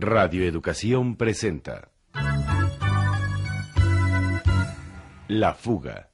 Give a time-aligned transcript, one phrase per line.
[0.00, 1.90] Radio Educación presenta
[5.26, 6.10] La fuga.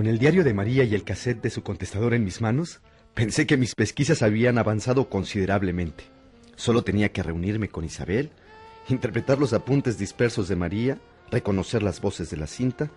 [0.00, 2.80] Con el diario de María y el cassette de su contestador en mis manos,
[3.12, 6.04] pensé que mis pesquisas habían avanzado considerablemente.
[6.56, 8.30] Solo tenía que reunirme con Isabel,
[8.88, 10.98] interpretar los apuntes dispersos de María,
[11.30, 12.90] reconocer las voces de la cinta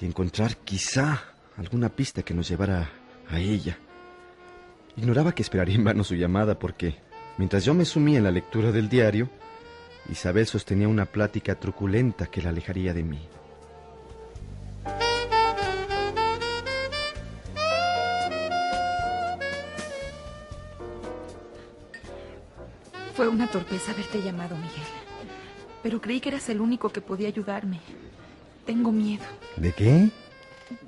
[0.00, 1.22] y encontrar quizá
[1.56, 2.90] alguna pista que nos llevara
[3.30, 3.78] a ella.
[4.96, 6.96] Ignoraba que esperaría en vano su llamada porque,
[7.36, 9.30] mientras yo me sumía en la lectura del diario,
[10.10, 13.20] Isabel sostenía una plática truculenta que la alejaría de mí.
[23.38, 24.82] Una torpeza haberte llamado, Miguel.
[25.80, 27.78] Pero creí que eras el único que podía ayudarme.
[28.66, 29.22] Tengo miedo
[29.56, 30.10] ¿De qué?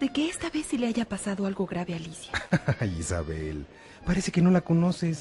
[0.01, 2.33] de que esta vez sí le haya pasado algo grave a Alicia.
[2.81, 3.67] Ay, Isabel,
[4.05, 5.21] parece que no la conoces.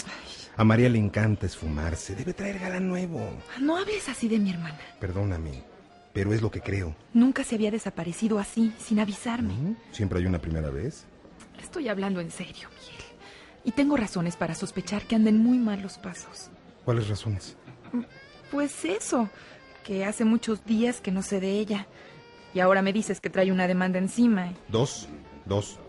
[0.57, 2.15] A María le encanta esfumarse.
[2.15, 3.21] Debe traer galán nuevo.
[3.61, 4.79] No hables así de mi hermana.
[4.99, 5.63] Perdóname,
[6.13, 6.95] pero es lo que creo.
[7.13, 9.53] Nunca se había desaparecido así, sin avisarme.
[9.53, 9.75] ¿Mm?
[9.91, 11.05] Siempre hay una primera vez.
[11.61, 13.05] Estoy hablando en serio, Miguel.
[13.65, 16.49] Y tengo razones para sospechar que anden muy mal los pasos.
[16.85, 17.55] ¿Cuáles razones?
[18.51, 19.29] Pues eso,
[19.83, 21.87] que hace muchos días que no sé de ella.
[22.53, 24.53] Y ahora me dices que trae una demanda encima.
[24.69, 25.07] Dos.
[25.45, 25.79] Dos.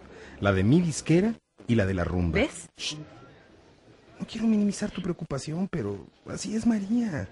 [0.41, 1.35] La de mi disquera
[1.67, 2.39] y la de la rumba.
[2.41, 2.69] ¿Ves?
[4.19, 7.29] No quiero minimizar tu preocupación, pero así es María.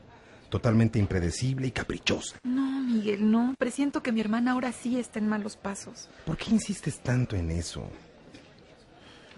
[0.48, 2.38] Totalmente impredecible y caprichosa.
[2.44, 3.54] No, Miguel, no.
[3.58, 6.08] Presiento que mi hermana ahora sí está en malos pasos.
[6.24, 7.86] ¿Por qué insistes tanto en eso?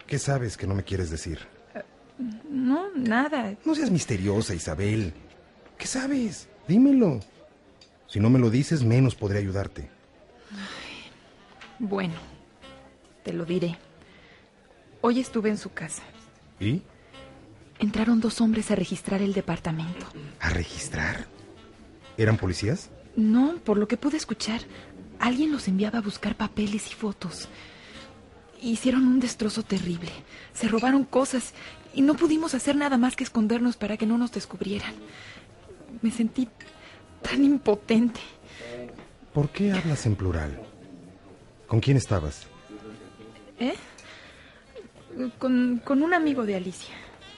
[0.06, 1.40] ¿Qué sabes que no me quieres decir?
[2.48, 3.54] No, nada.
[3.64, 5.12] No seas misteriosa, Isabel.
[5.78, 6.48] ¿Qué sabes?
[6.68, 7.20] Dímelo.
[8.06, 9.88] Si no me lo dices, menos podré ayudarte.
[11.78, 12.14] Bueno,
[13.22, 13.78] te lo diré.
[15.00, 16.02] Hoy estuve en su casa.
[16.58, 16.82] ¿Y?
[17.78, 20.06] Entraron dos hombres a registrar el departamento.
[20.40, 21.26] ¿A registrar?
[22.18, 22.90] ¿Eran policías?
[23.16, 24.60] No, por lo que pude escuchar,
[25.18, 27.48] alguien los enviaba a buscar papeles y fotos.
[28.62, 30.10] Hicieron un destrozo terrible.
[30.52, 31.54] Se robaron cosas
[31.94, 34.94] y no pudimos hacer nada más que escondernos para que no nos descubrieran.
[36.02, 36.48] Me sentí
[37.22, 38.20] tan impotente.
[39.32, 40.60] ¿Por qué hablas en plural?
[41.66, 42.46] ¿Con quién estabas?
[43.58, 43.74] ¿Eh?
[45.38, 46.94] Con, con un amigo de Alicia.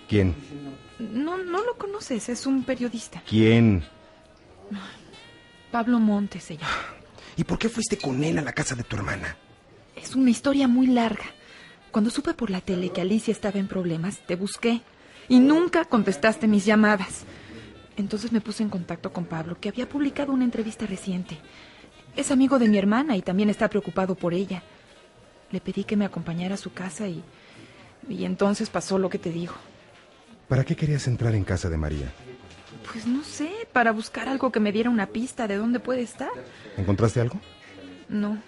[0.08, 0.34] ¿Quién?
[0.98, 3.22] No, no lo conoces, es un periodista.
[3.28, 3.84] ¿Quién?
[5.70, 6.70] Pablo Montes se llama.
[7.36, 9.36] ¿Y por qué fuiste con él a la casa de tu hermana?
[10.02, 11.24] Es una historia muy larga.
[11.90, 14.80] Cuando supe por la tele que Alicia estaba en problemas, te busqué
[15.28, 17.24] y nunca contestaste mis llamadas.
[17.96, 21.38] Entonces me puse en contacto con Pablo, que había publicado una entrevista reciente.
[22.16, 24.62] Es amigo de mi hermana y también está preocupado por ella.
[25.50, 27.22] Le pedí que me acompañara a su casa y,
[28.08, 29.54] y entonces pasó lo que te digo.
[30.48, 32.12] ¿Para qué querías entrar en casa de María?
[32.90, 36.30] Pues no sé, para buscar algo que me diera una pista de dónde puede estar.
[36.76, 37.40] ¿Encontraste algo?
[38.08, 38.38] No.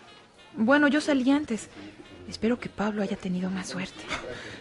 [0.57, 1.69] Bueno, yo salí antes.
[2.29, 4.03] Espero que Pablo haya tenido más suerte.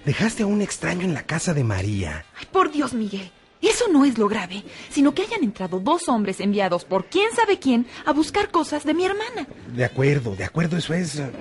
[0.06, 2.26] Dejaste a un extraño en la casa de María.
[2.38, 3.32] Ay, por Dios, Miguel.
[3.62, 7.60] Eso no es lo grave, sino que hayan entrado dos hombres enviados por quién sabe
[7.60, 9.48] quién a buscar cosas de mi hermana.
[9.74, 11.32] De acuerdo, de acuerdo, eso es eh,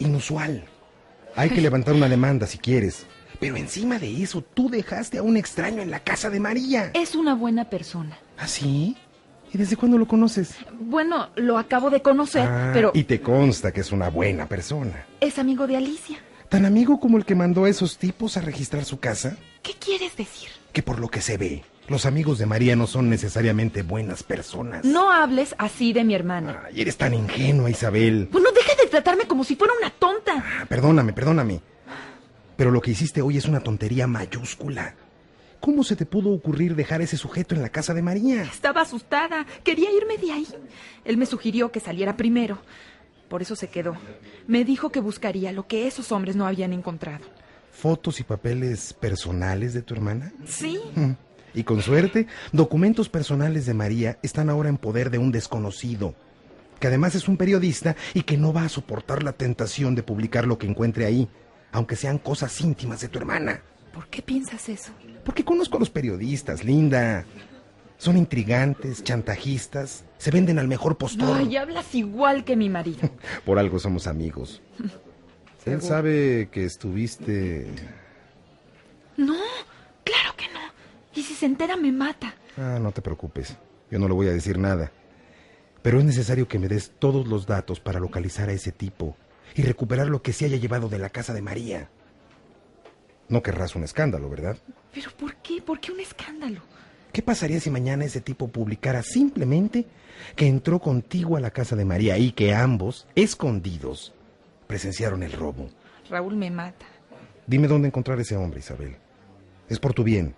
[0.00, 0.64] inusual.
[1.36, 3.06] Hay que levantar una demanda si quieres.
[3.38, 6.90] Pero encima de eso, tú dejaste a un extraño en la casa de María.
[6.94, 8.18] Es una buena persona.
[8.36, 8.96] ¿Ah, sí?
[9.52, 10.54] ¿Y desde cuándo lo conoces?
[10.78, 15.06] Bueno, lo acabo de conocer, Ah, pero Y te consta que es una buena persona.
[15.20, 16.18] es amigo de Alicia.
[16.48, 19.36] ¿Tan amigo como el que mandó a esos tipos a registrar su casa?
[19.62, 20.48] ¿Qué quieres decir?
[20.72, 24.84] Que por lo que se ve, los amigos de María no son necesariamente buenas personas.
[24.84, 26.62] No hables así de mi hermana.
[26.66, 28.28] Ay, eres tan ingenua, Isabel.
[28.32, 30.32] Bueno, deja de tratarme como si fuera una tonta.
[30.36, 31.60] Ah, Perdóname, perdóname.
[32.56, 34.94] Pero lo que hiciste hoy es una tontería mayúscula.
[35.60, 38.42] ¿Cómo se te pudo ocurrir dejar ese sujeto en la casa de María?
[38.42, 39.44] Estaba asustada.
[39.64, 40.46] Quería irme de ahí.
[41.04, 42.58] Él me sugirió que saliera primero.
[43.28, 43.96] Por eso se quedó.
[44.46, 47.24] Me dijo que buscaría lo que esos hombres no habían encontrado.
[47.72, 50.32] ¿Fotos y papeles personales de tu hermana?
[50.46, 50.80] Sí.
[50.94, 51.12] Mm.
[51.54, 56.14] Y con suerte, documentos personales de María están ahora en poder de un desconocido,
[56.78, 60.46] que además es un periodista y que no va a soportar la tentación de publicar
[60.46, 61.28] lo que encuentre ahí,
[61.72, 63.62] aunque sean cosas íntimas de tu hermana.
[63.92, 64.92] ¿Por qué piensas eso?
[65.24, 67.24] Porque conozco a los periodistas, Linda.
[67.96, 71.36] Son intrigantes, chantajistas, se venden al mejor postor.
[71.36, 73.10] Ay, hablas igual que mi marido.
[73.44, 74.62] Por algo somos amigos.
[75.66, 77.66] Él sabe que estuviste...
[79.16, 79.34] No,
[80.04, 80.60] claro que no.
[81.14, 82.34] Y si se entera me mata.
[82.56, 83.56] Ah, no te preocupes.
[83.90, 84.92] Yo no le voy a decir nada.
[85.82, 89.16] Pero es necesario que me des todos los datos para localizar a ese tipo
[89.54, 91.90] y recuperar lo que se haya llevado de la casa de María.
[93.28, 94.56] No querrás un escándalo, ¿verdad?
[94.92, 95.60] ¿Pero por qué?
[95.60, 96.60] ¿Por qué un escándalo?
[97.12, 99.86] ¿Qué pasaría si mañana ese tipo publicara simplemente
[100.36, 104.14] que entró contigo a la casa de María y que ambos, escondidos,
[104.66, 105.68] presenciaron el robo?
[106.08, 106.86] Raúl me mata.
[107.46, 108.96] Dime dónde encontrar a ese hombre, Isabel.
[109.68, 110.34] Es por tu bien.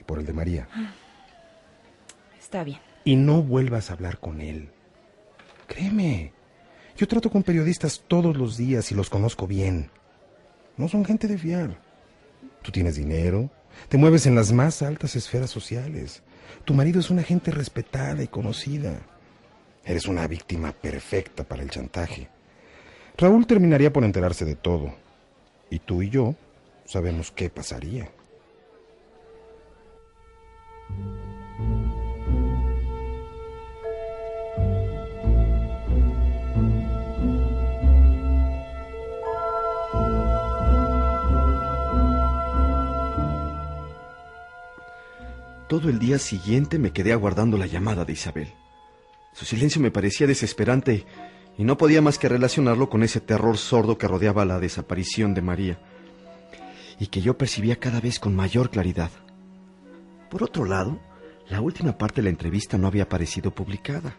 [0.00, 0.68] Y por el de María.
[2.38, 2.78] Está bien.
[3.04, 4.70] Y no vuelvas a hablar con él.
[5.66, 6.32] Créeme.
[6.96, 9.90] Yo trato con periodistas todos los días y los conozco bien.
[10.76, 11.78] No son gente de fiar.
[12.62, 13.50] Tú tienes dinero,
[13.88, 16.22] te mueves en las más altas esferas sociales.
[16.64, 19.00] Tu marido es una gente respetada y conocida.
[19.84, 22.28] Eres una víctima perfecta para el chantaje.
[23.16, 24.94] Raúl terminaría por enterarse de todo.
[25.70, 26.34] Y tú y yo
[26.84, 28.10] sabemos qué pasaría.
[45.76, 48.48] Todo el día siguiente me quedé aguardando la llamada de Isabel.
[49.34, 51.04] Su silencio me parecía desesperante
[51.58, 55.42] y no podía más que relacionarlo con ese terror sordo que rodeaba la desaparición de
[55.42, 55.78] María
[56.98, 59.10] y que yo percibía cada vez con mayor claridad.
[60.30, 60.98] Por otro lado,
[61.50, 64.16] la última parte de la entrevista no había aparecido publicada.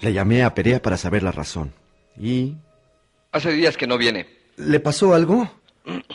[0.00, 1.72] Le llamé a Perea para saber la razón.
[2.18, 2.56] ¿Y
[3.30, 4.26] Hace días que no viene.
[4.56, 5.48] le pasó algo?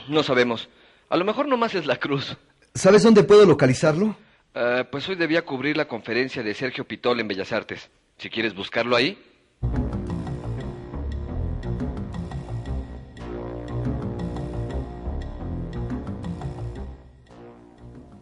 [0.09, 0.67] No sabemos.
[1.07, 2.35] A lo mejor nomás es la cruz.
[2.75, 4.17] ¿Sabes dónde puedo localizarlo?
[4.59, 7.91] Ah, pues hoy debía cubrir la conferencia de Sergio Pitol en Bellas Artes.
[8.17, 9.15] Si quieres buscarlo ahí.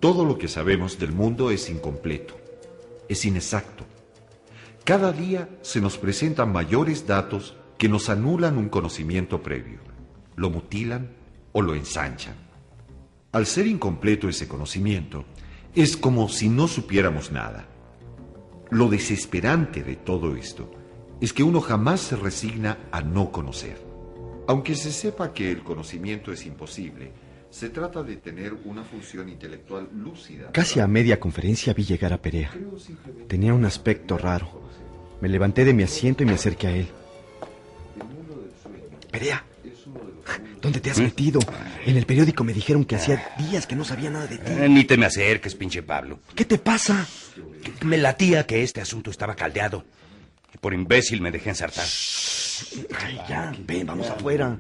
[0.02, 2.36] Todo lo que sabemos del mundo es incompleto,
[3.08, 3.86] es inexacto.
[4.84, 9.80] Cada día se nos presentan mayores datos que nos anulan un conocimiento previo,
[10.36, 11.12] lo mutilan
[11.54, 12.36] o lo ensanchan.
[13.32, 15.24] Al ser incompleto ese conocimiento,
[15.76, 17.68] es como si no supiéramos nada.
[18.72, 20.72] Lo desesperante de todo esto
[21.22, 23.78] es que uno jamás se resigna a no conocer.
[24.48, 27.12] Aunque se sepa que el conocimiento es imposible,
[27.50, 30.52] se trata de tener una función intelectual lúcida.
[30.52, 32.52] Casi a media conferencia vi llegar a Perea.
[33.28, 34.62] Tenía un aspecto raro.
[35.22, 36.88] Me levanté de mi asiento y me acerqué a él.
[39.12, 39.46] Perea,
[40.62, 41.40] ¿dónde te has metido?
[41.86, 44.52] En el periódico me dijeron que hacía días que no sabía nada de ti.
[44.52, 46.20] Eh, ni te me acerques, pinche Pablo.
[46.34, 47.06] ¿Qué te pasa?
[47.84, 49.86] Me latía que este asunto estaba caldeado.
[50.54, 51.86] Y por imbécil me dejé ensartar.
[53.04, 54.58] Ay, ya, ven, vamos afuera.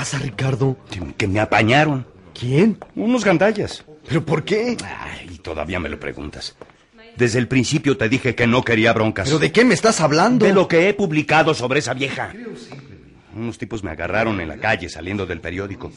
[0.00, 0.78] Pasa, Ricardo?
[1.18, 2.06] Que me apañaron.
[2.32, 2.78] ¿Quién?
[2.96, 3.84] Unos gandallas.
[4.08, 4.74] ¿Pero por qué?
[4.82, 6.56] Ay, todavía me lo preguntas.
[7.18, 9.28] Desde el principio te dije que no quería broncas.
[9.28, 10.46] ¿Pero de qué me estás hablando?
[10.46, 12.32] De lo que he publicado sobre esa vieja.
[13.36, 15.92] Unos tipos me agarraron en la calle saliendo del periódico.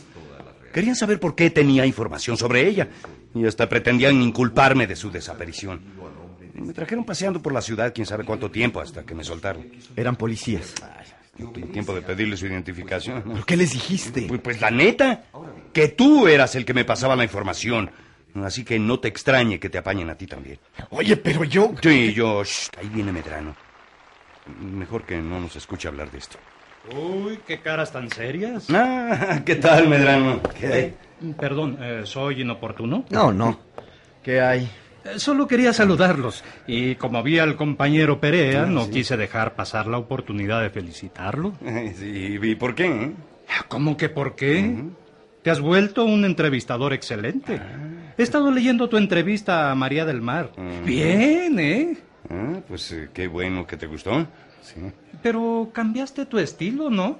[0.73, 2.89] Querían saber por qué tenía información sobre ella.
[3.33, 5.79] Y hasta pretendían inculparme de su desaparición.
[6.55, 9.71] Me trajeron paseando por la ciudad quién sabe cuánto tiempo hasta que me soltaron.
[9.95, 10.73] Eran policías.
[11.71, 13.23] Tiempo de pedirle su identificación.
[13.25, 14.25] ¿Pero qué les dijiste?
[14.27, 15.23] Pues, pues la neta,
[15.73, 17.91] que tú eras el que me pasaba la información.
[18.43, 20.59] Así que no te extrañe que te apañen a ti también.
[20.89, 21.71] Oye, pero yo...
[21.81, 22.43] Sí, yo...
[22.43, 23.55] shh, ahí viene Medrano.
[24.59, 26.37] Mejor que no nos escuche hablar de esto.
[26.95, 28.67] Uy, qué caras tan serias.
[28.71, 30.41] Ah, ¿qué tal, Medrano?
[30.59, 30.97] ¿Qué hay?
[31.39, 33.05] Perdón, eh, ¿soy inoportuno?
[33.09, 33.59] No, no.
[34.21, 34.69] ¿Qué hay?
[35.05, 36.43] Eh, Solo quería saludarlos.
[36.67, 41.53] Y como vi al compañero Perea, no quise dejar pasar la oportunidad de felicitarlo.
[41.95, 42.85] Sí, ¿y por qué?
[42.87, 43.11] eh?
[43.67, 44.75] ¿Cómo que por qué?
[45.41, 47.59] Te has vuelto un entrevistador excelente.
[48.17, 50.51] He estado leyendo tu entrevista a María del Mar.
[50.85, 51.97] Bien, ¿eh?
[52.29, 54.25] Ah, pues eh, qué bueno que te gustó.
[54.61, 54.75] Sí.
[55.21, 57.19] Pero cambiaste tu estilo, ¿no?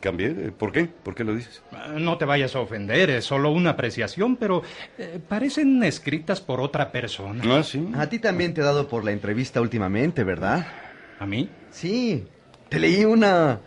[0.00, 0.30] ¿Cambié?
[0.52, 0.84] ¿Por qué?
[0.86, 1.62] ¿Por qué lo dices?
[1.72, 4.62] Eh, No te vayas a ofender, es solo una apreciación, pero
[4.98, 7.42] eh, parecen escritas por otra persona.
[7.58, 7.88] Ah, sí.
[7.96, 10.66] A ti también te he dado por la entrevista últimamente, ¿verdad?
[11.18, 11.48] ¿A mí?
[11.70, 12.24] Sí.
[12.68, 13.60] Te leí una...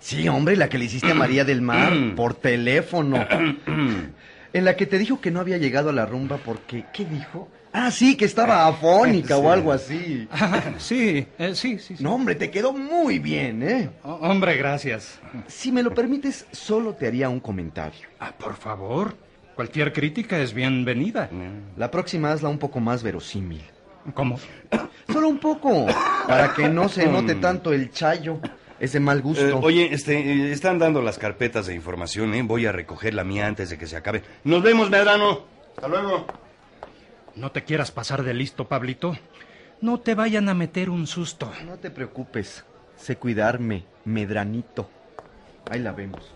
[0.00, 3.24] Sí, hombre, la que le hiciste a María del Mar por teléfono.
[4.52, 7.48] en la que te dijo que no había llegado a la rumba porque, ¿qué dijo?
[7.78, 10.26] Ah, sí, que estaba afónica o algo así.
[10.78, 12.02] sí, eh, sí, sí, sí.
[12.02, 13.90] No, hombre, te quedó muy bien, ¿eh?
[14.02, 15.20] Oh, hombre, gracias.
[15.46, 18.08] Si me lo permites, solo te haría un comentario.
[18.18, 19.14] Ah, por favor,
[19.54, 21.28] cualquier crítica es bienvenida.
[21.76, 23.62] La próxima hazla un poco más verosímil.
[24.14, 24.38] ¿Cómo?
[25.12, 25.86] Solo un poco,
[26.26, 28.40] para que no se note tanto el chayo.
[28.80, 29.46] Es de mal gusto.
[29.46, 32.42] Eh, oye, este, eh, están dando las carpetas de información, ¿eh?
[32.42, 34.22] Voy a recoger la mía antes de que se acabe.
[34.44, 35.40] Nos vemos, Medrano.
[35.76, 36.26] Hasta luego.
[37.36, 39.16] No te quieras pasar de listo, Pablito.
[39.80, 41.52] No te vayan a meter un susto.
[41.66, 42.64] No te preocupes.
[42.96, 44.90] Sé cuidarme, Medranito.
[45.70, 46.32] Ahí la vemos.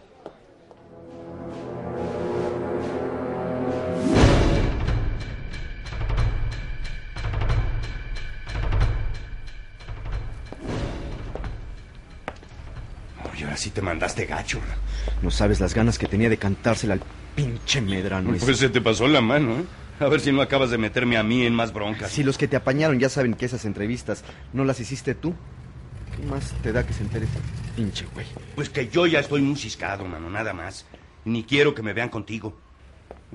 [13.33, 14.61] Oye, ahora sí te mandaste gacho.
[15.23, 17.03] No sabes las ganas que tenía de cantársela al
[17.35, 18.35] pinche Medrano.
[18.35, 18.45] ese.
[18.45, 19.65] Pues se te pasó la mano, ¿eh?
[20.05, 22.11] A ver si no acabas de meterme a mí en más broncas.
[22.11, 25.35] Si los que te apañaron ya saben que esas entrevistas no las hiciste tú,
[26.17, 27.39] ¿qué más te da que se entere ese
[27.77, 28.27] pinche güey?
[28.55, 30.87] Pues que yo ya estoy muy ciscado, mano, nada más.
[31.25, 32.57] Ni quiero que me vean contigo.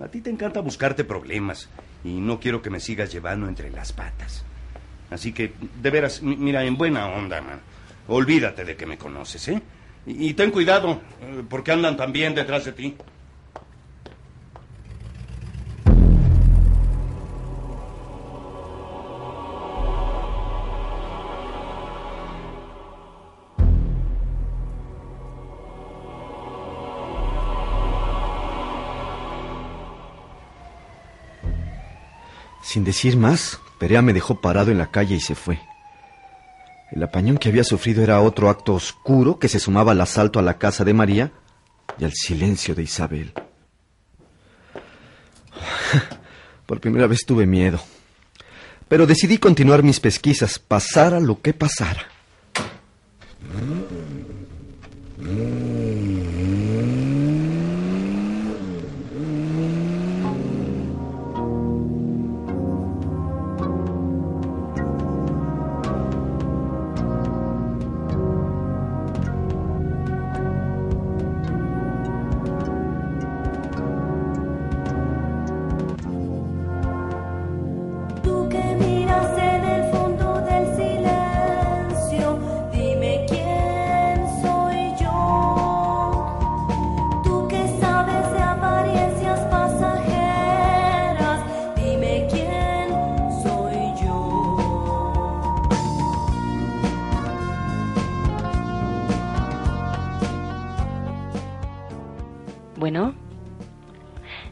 [0.03, 1.69] A ti te encanta buscarte problemas
[2.03, 4.43] y no quiero que me sigas llevando entre las patas.
[5.11, 7.59] Así que, de veras, mi- mira, en buena onda, man.
[8.07, 9.61] Olvídate de que me conoces, ¿eh?
[10.07, 12.95] Y, y ten cuidado, eh, porque andan también detrás de ti.
[32.75, 35.61] Sin decir más, Perea me dejó parado en la calle y se fue.
[36.91, 40.41] El apañón que había sufrido era otro acto oscuro que se sumaba al asalto a
[40.41, 41.31] la casa de María
[41.97, 43.31] y al silencio de Isabel.
[46.65, 47.79] Por primera vez tuve miedo.
[48.89, 52.05] Pero decidí continuar mis pesquisas, pasara lo que pasara.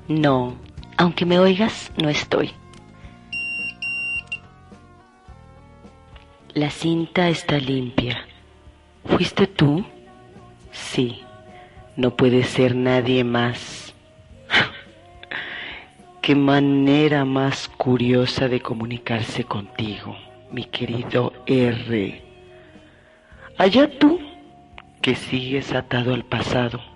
[0.07, 0.55] No,
[0.98, 2.51] aunque me oigas, no estoy.
[6.53, 8.25] La cinta está limpia.
[9.05, 9.83] ¿Fuiste tú?
[10.72, 11.24] Sí.
[11.95, 13.93] No puede ser nadie más.
[16.22, 20.15] Qué manera más curiosa de comunicarse contigo,
[20.51, 22.22] mi querido R.
[23.57, 24.19] Allá tú,
[25.01, 26.92] que sigues atado al pasado.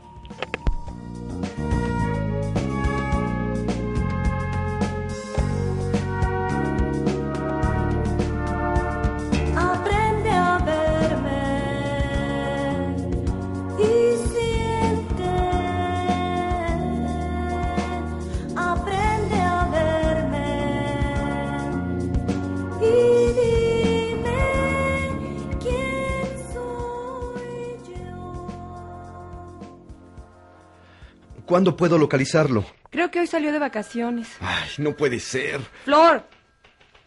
[31.58, 32.68] ¿Cuándo puedo localizarlo?
[32.92, 34.28] Creo que hoy salió de vacaciones.
[34.42, 35.60] Ay, no puede ser.
[35.86, 36.24] Flor,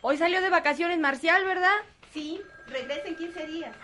[0.00, 1.76] hoy salió de vacaciones Marcial, ¿verdad?
[2.12, 3.76] Sí, regresa en 15 días.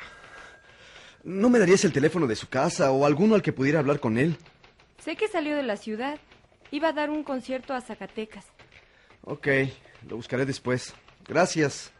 [1.22, 4.18] ¿No me darías el teléfono de su casa o alguno al que pudiera hablar con
[4.18, 4.38] él?
[4.98, 6.18] Sé que salió de la ciudad.
[6.72, 8.46] Iba a dar un concierto a Zacatecas.
[9.22, 9.46] Ok,
[10.08, 10.94] lo buscaré después.
[11.28, 11.92] Gracias.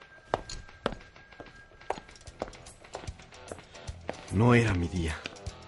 [4.32, 5.16] No era mi día.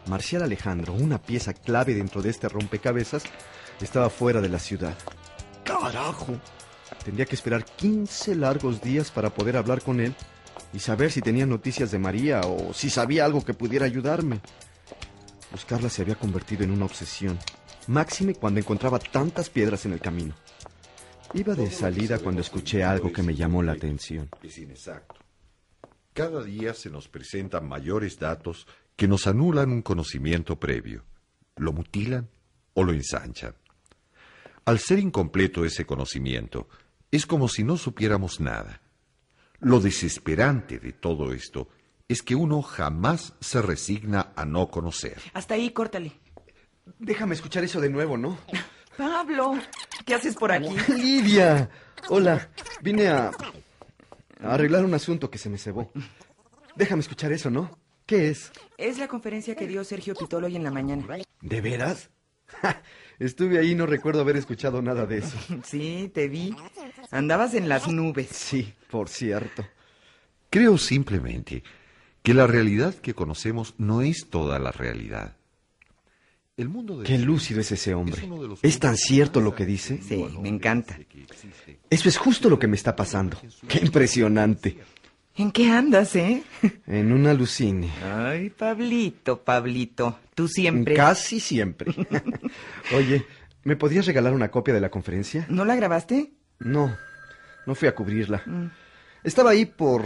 [0.08, 3.24] Marcial Alejandro, una pieza clave dentro de este rompecabezas,
[3.80, 4.96] estaba fuera de la ciudad.
[5.64, 6.40] ¡Carajo!
[7.04, 10.14] Tendría que esperar 15 largos días para poder hablar con él
[10.72, 14.40] y saber si tenía noticias de María o si sabía algo que pudiera ayudarme.
[15.52, 17.38] Buscarla se había convertido en una obsesión,
[17.86, 20.34] máxime cuando encontraba tantas piedras en el camino.
[21.34, 24.30] Iba de salida cuando escuché algo que me llamó la atención.
[24.42, 25.16] Es inexacto.
[26.14, 28.66] Cada día se nos presentan mayores datos
[28.98, 31.04] que nos anulan un conocimiento previo,
[31.54, 32.28] lo mutilan
[32.74, 33.54] o lo ensanchan.
[34.64, 36.68] Al ser incompleto ese conocimiento,
[37.12, 38.82] es como si no supiéramos nada.
[39.60, 41.68] Lo desesperante de todo esto
[42.08, 45.16] es que uno jamás se resigna a no conocer.
[45.32, 46.18] Hasta ahí, córtale.
[46.98, 48.36] Déjame escuchar eso de nuevo, ¿no?
[48.96, 49.54] Pablo,
[50.04, 50.74] ¿qué haces por aquí?
[50.88, 51.70] Lidia,
[52.08, 52.50] hola.
[52.82, 53.30] Vine a,
[54.40, 55.92] a arreglar un asunto que se me cebó.
[56.74, 57.78] Déjame escuchar eso, ¿no?
[58.08, 58.50] ¿Qué es?
[58.78, 61.06] Es la conferencia que dio Sergio Pitolo hoy en la mañana.
[61.42, 62.08] ¿De veras?
[62.46, 62.82] Ja,
[63.18, 65.36] Estuve ahí y no recuerdo haber escuchado nada de eso.
[65.62, 66.56] Sí, te vi.
[67.10, 68.28] Andabas en las nubes.
[68.30, 69.62] Sí, por cierto.
[70.48, 71.62] Creo simplemente
[72.22, 75.36] que la realidad que conocemos no es toda la realidad.
[76.56, 78.26] El mundo de Qué lúcido es ese hombre.
[78.62, 80.00] ¿Es tan cierto lo que dice?
[80.00, 80.98] Sí, me encanta.
[81.90, 83.38] Eso es justo lo que me está pasando.
[83.68, 84.78] Qué impresionante.
[85.38, 86.42] ¿En qué andas, eh?
[86.86, 87.90] En un alucine.
[88.02, 90.18] Ay, Pablito, Pablito.
[90.34, 90.94] Tú siempre.
[90.94, 91.92] Casi siempre.
[92.96, 93.24] Oye,
[93.62, 95.46] ¿me podrías regalar una copia de la conferencia?
[95.48, 96.32] ¿No la grabaste?
[96.58, 96.96] No,
[97.66, 98.42] no fui a cubrirla.
[98.46, 98.66] Mm.
[99.22, 100.02] Estaba ahí por...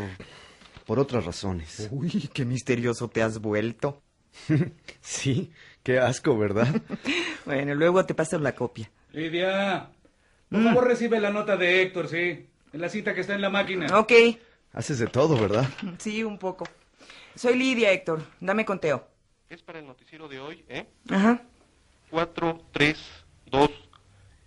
[0.84, 1.88] por otras razones.
[1.90, 4.02] Uy, qué misterioso te has vuelto.
[5.00, 5.50] sí,
[5.82, 6.68] qué asco, ¿verdad?
[7.44, 8.90] Bueno, luego te paso la copia.
[9.12, 9.88] Lidia,
[10.48, 10.64] por Mm.
[10.64, 12.46] favor recibe la nota de Héctor, sí.
[12.74, 13.98] En la cita que está en la máquina.
[13.98, 14.12] Ok.
[14.72, 15.68] Haces de todo, ¿verdad?
[15.98, 16.66] Sí, un poco.
[17.34, 18.22] Soy Lidia, Héctor.
[18.40, 19.06] Dame conteo.
[19.48, 20.86] Es para el noticiero de hoy, ¿eh?
[21.10, 21.42] Ajá.
[22.10, 22.98] 4, 3,
[23.50, 23.70] 2.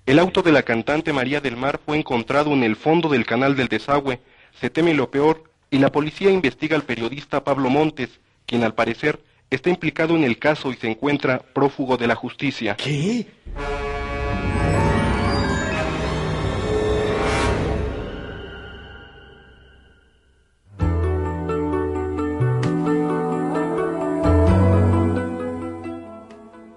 [0.05, 3.55] El auto de la cantante María del Mar fue encontrado en el fondo del canal
[3.55, 4.19] del desagüe.
[4.59, 8.09] Se teme lo peor y la policía investiga al periodista Pablo Montes,
[8.45, 12.75] quien al parecer está implicado en el caso y se encuentra prófugo de la justicia.
[12.75, 13.27] ¿Qué?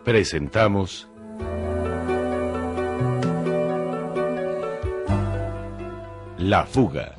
[0.08, 1.06] Presentamos
[6.38, 7.14] La fuga.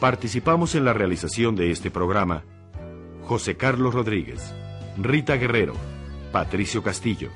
[0.00, 2.42] Participamos en la realización de este programa
[3.22, 4.52] José Carlos Rodríguez,
[4.98, 5.74] Rita Guerrero,
[6.32, 7.30] Patricio Castillo,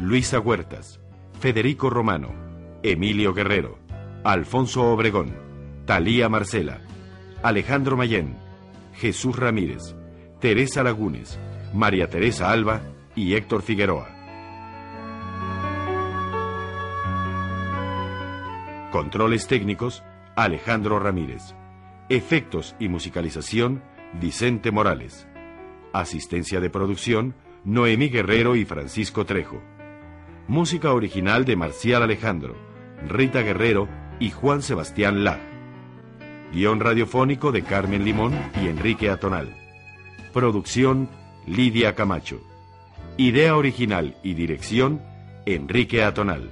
[0.00, 0.98] Luisa Huertas,
[1.40, 2.30] Federico Romano,
[2.82, 3.83] Emilio Guerrero,
[4.24, 5.36] Alfonso Obregón,
[5.84, 6.80] Talía Marcela,
[7.42, 8.38] Alejandro Mayén,
[8.94, 9.94] Jesús Ramírez,
[10.40, 11.38] Teresa Lagunes,
[11.74, 12.80] María Teresa Alba
[13.14, 14.08] y Héctor Figueroa.
[18.90, 20.02] Controles técnicos,
[20.36, 21.54] Alejandro Ramírez.
[22.08, 23.82] Efectos y musicalización,
[24.18, 25.28] Vicente Morales.
[25.92, 27.34] Asistencia de producción,
[27.64, 29.60] Noemí Guerrero y Francisco Trejo.
[30.48, 32.56] Música original de Marcial Alejandro,
[33.06, 33.86] Rita Guerrero
[34.18, 35.38] y Juan Sebastián La.
[36.52, 39.54] Guión radiofónico de Carmen Limón y Enrique Atonal.
[40.32, 41.08] Producción
[41.46, 42.40] Lidia Camacho.
[43.16, 45.02] Idea original y dirección
[45.46, 46.50] Enrique Atonal.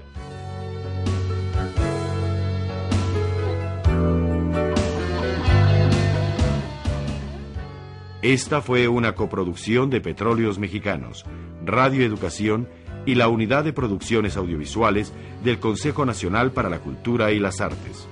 [8.22, 11.24] Esta fue una coproducción de Petróleos Mexicanos,
[11.64, 12.68] Radio Educación
[13.06, 18.06] y la Unidad de Producciones Audiovisuales del Consejo Nacional para la Cultura y las Artes.